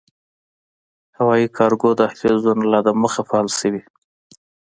هوايي 1.17 1.47
کارګو 1.57 1.89
دهلېزونه 1.99 2.63
لا 2.71 2.79
دمخه 2.87 3.21
“فعال” 3.29 3.47
شوي 3.59 3.81